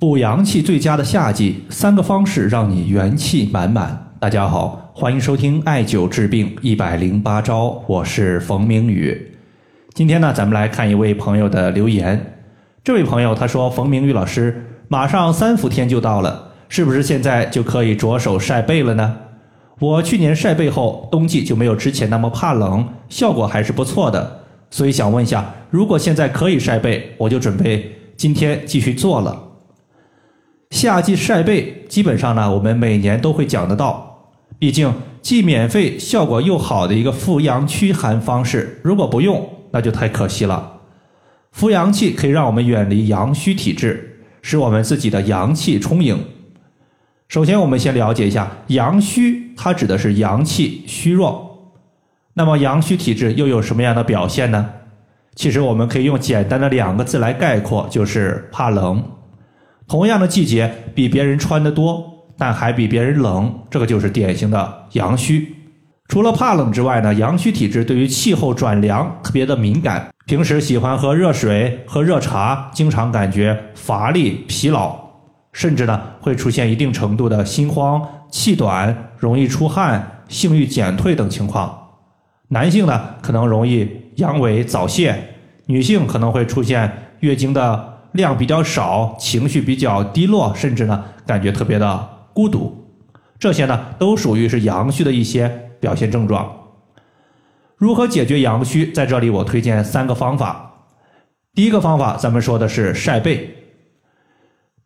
[0.00, 4.12] 补阳气最佳的夏季，三个方式让你元气满满。
[4.20, 9.36] 大家好，欢迎收听艾灸治病一百零八招，我是冯明宇。
[9.94, 12.36] 今天呢，咱们来看一位朋友的留言。
[12.84, 19.16] 这位朋友他说：“冯明宇老师，马上三伏天就到了，是不是现在就可以着手晒背了呢？
[19.80, 24.42] 我去年晒背后，冬季就没有之前那么怕冷，效果还是不错的。
[24.70, 29.46] 所以想问一下，如果现在可以晒背，我就准备今天继续做了。”
[30.70, 34.04] 夏季晒背，基本上呢，我们每年都会讲得到。
[34.58, 40.80] 毕竟既免费、效果又好的一个扶阳驱寒方式，如果不用，那就太可惜了。
[41.52, 46.22] 扶阳气可以让我们远离阳虚体质，使我们自己的阳气充盈。
[47.28, 51.72] 首先，我们先了解一下阳虚，它指的是阳气虚弱。
[52.34, 54.70] 那么，阳虚体质又有什么样的表现呢？
[55.34, 59.02] 其实，我们可以用简单的两个字来概括，就是怕冷。
[59.88, 62.04] 同样的季节，比别人穿的多，
[62.36, 65.54] 但还比别人冷，这个就是典型的阳虚。
[66.08, 74.94] 除了怕冷之外呢，阳虚体质对于气候转凉特别的敏感，平时喜欢喝热水、喝热茶，经常感觉乏力、疲劳，
[75.54, 81.74] 甚至呢会出现一定程度的心慌、气短、容易出汗、性欲减退等情况。
[82.48, 85.14] 男性呢可能容易阳痿早泄，
[85.64, 87.94] 女性可能会出现月经的。
[88.18, 92.76] 量比较少，情绪比较低落，甚至呢感觉特别的孤独，
[93.38, 96.52] 这些呢都属于是阳虚的一些表现症状。
[97.76, 98.90] 如何解决阳虚？
[98.90, 100.84] 在这里我推荐三个方法。
[101.54, 103.54] 第一个方法，咱们说的是晒背。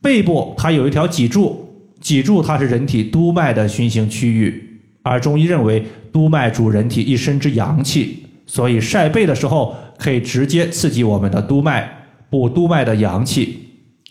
[0.02, 12.01] 背部它有一条脊柱，脊柱它是人体督脉的循行区域，而中医认为督脉主人体一身之阳气，所以晒背的时候可以直接刺激我们的督脉。
[12.32, 13.58] 补督脉的阳气，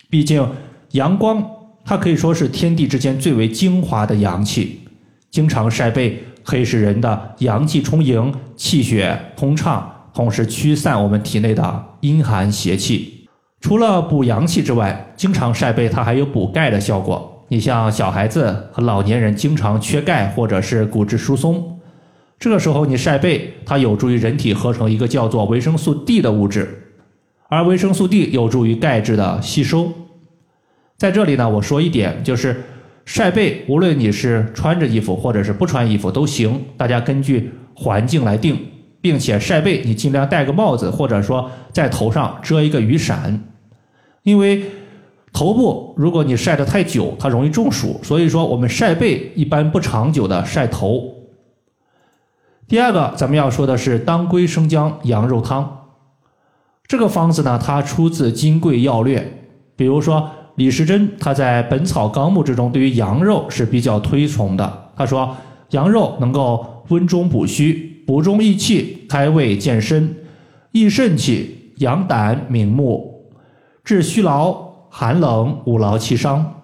[0.07, 0.47] 毕竟
[0.91, 1.43] 阳光
[1.83, 4.81] 它可以说是天地之间最为精华的阳气。
[5.31, 13.27] 经常晒背可以使人的阳气充盈，气血通畅，同时驱散我们体内的阴寒邪气。
[13.59, 17.43] 除了补阳气之外，经常晒背它还有补钙的效果。
[17.47, 21.79] 你像小孩子和老年人经常缺钙或者是骨质疏松，
[22.37, 26.77] 这个时候你晒背，它有助于人体合成一个叫做维生素 D 的物质。
[27.51, 29.91] 而维生素 D 有助于钙质的吸收。
[30.95, 32.63] 在这里呢，我说一点，就是
[33.03, 38.57] 晒背，无论你是穿着衣服或者是不穿衣服都行，大家根据环境来定，
[39.01, 43.43] 并且晒背你尽量戴个帽子，或者说在头上遮一个雨伞，
[44.23, 44.63] 因为
[45.33, 51.15] 头部如果你晒得太久，它容易中暑，所以说我们晒背一般不长久的晒头。
[52.69, 55.79] 第二个，咱们要说的是当归生姜羊肉汤。
[56.91, 59.17] 这个方子呢，它出自《金匮要略》，
[59.77, 64.89] 比如说李时珍他在《本草纲目》之中对于羊肉是比较推崇的。
[64.97, 65.33] 他说，
[65.69, 70.13] 羊肉能够温中补虚，补中益气，开胃健身，
[70.73, 73.31] 益肾气，养胆明目，
[73.85, 74.53] 治虚劳、
[74.89, 76.55] 寒冷、五劳七伤。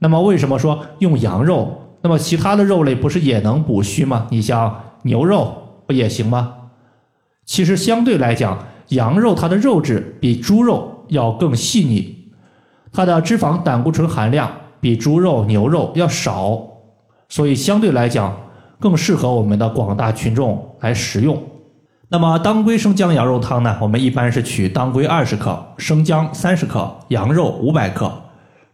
[0.00, 1.80] 那么为什么说用羊肉？
[2.02, 4.26] 那么其他的肉类不是也能补虚吗？
[4.28, 6.56] 你像牛肉不也行吗？
[7.46, 8.58] 其实相对来讲。
[8.88, 12.30] 羊肉它的肉质比猪肉要更细腻，
[12.92, 16.60] 它的脂肪胆固醇含量比猪肉牛肉要少，
[17.28, 18.36] 所以相对来讲
[18.78, 21.42] 更适合我们的广大群众来食用。
[22.08, 23.76] 那么当归生姜羊肉汤呢？
[23.80, 28.12] 我们一般是取当归二十克、生姜三十克、羊肉五百克，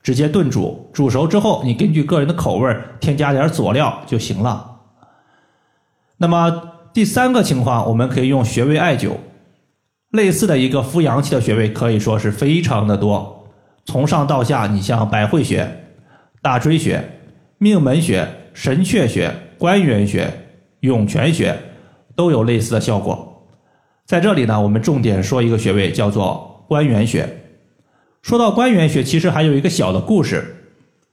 [0.03, 4.81] 直接炖煮，煮熟之后你根据个人的口味添加点佐料就行了。
[6.19, 6.62] 那么
[6.93, 9.12] 第三个情况，我们可以用穴位艾灸。
[10.12, 13.49] 类似的一个扶阳气的穴位可以说是非常的多，
[13.87, 15.84] 从上到下，你像百会穴、
[16.43, 17.03] 大椎穴、
[17.56, 20.31] 命门穴、神阙穴、关元穴、
[20.81, 21.59] 涌泉穴
[22.15, 23.47] 都有类似的效果。
[24.05, 27.27] 在这里呢，我们重点说一个穴位，叫做关元穴。
[28.21, 30.56] 说到关元穴，其实还有一个小的故事，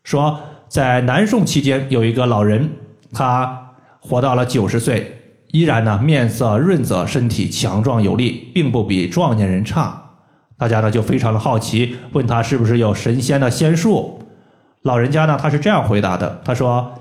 [0.03, 0.37] 说
[0.67, 2.69] 在南宋期间有一个老人，
[3.13, 5.18] 他活到了九十岁。
[5.51, 9.99] 依然呢，面色润泽，身体强壮有力，并不比壮年人差。
[10.57, 14.21] 大家呢就非常的好奇，问他是不是有神仙的仙术。
[14.83, 16.93] 老人家呢他是这样回答的：他说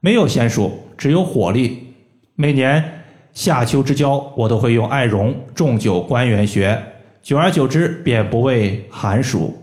[0.00, 1.94] 没有仙术，只有火力。
[2.36, 3.02] 每年
[3.32, 6.80] 夏秋之交，我都会用艾绒重灸关元穴，
[7.20, 9.58] 久而久之便不畏寒暑。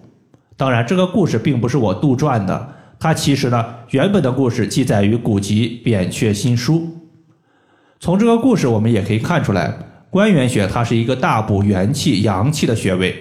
[0.57, 2.69] 当然，这个故事并不是我杜撰的，
[2.99, 6.75] 它其实呢原本的故事记载于古籍《扁鹊新书》。
[7.99, 9.73] 从这个故事，我们也可以看出来，
[10.09, 13.13] 关元穴它是一个大补元气、阳气的穴位。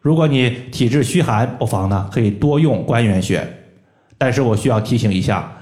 [0.00, 3.44] 如果你体质虚寒，不妨呢可以多用关元穴。
[4.16, 5.52] 但是我需要提醒一下，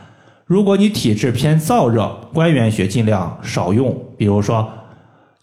[0.45, 3.97] 如果你体质偏燥热，关元穴尽量少用。
[4.19, 4.69] 比如说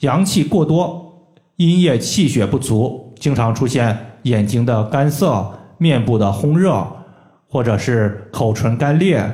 [0.02, 6.86] 阳气过多，阴液气血不足，经常出现眼睛的干涩、面部的烘热，
[7.50, 9.28] 或者是口唇干裂、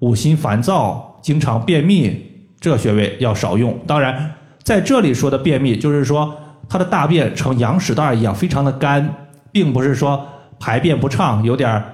[0.00, 2.33] 五心烦躁、经常便秘，
[2.64, 3.78] 这穴位要少用。
[3.86, 4.32] 当然，
[4.62, 6.34] 在这里说的便秘，就是说
[6.66, 9.06] 他的大便呈羊屎蛋一样，非常的干，
[9.52, 10.26] 并不是说
[10.58, 11.84] 排便不畅，有点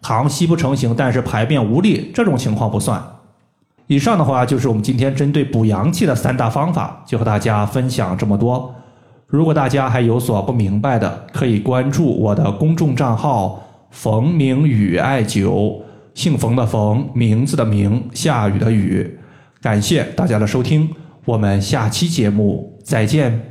[0.00, 3.02] 糖稀不成形，但是排便无力这种情况不算。
[3.88, 8.72] 以上的话就是我们今天针对补阳气的三大方法，就和大家分享这么多。
[9.26, 13.60] 如果大家还有所不明白的，可以关注我的公众账号
[13.90, 15.82] “冯明宇艾灸”，
[16.14, 19.16] 姓冯的冯，名字的名，下雨的雨。
[19.60, 20.88] 感谢大家的收听，
[21.24, 23.49] 我们下期节目再见。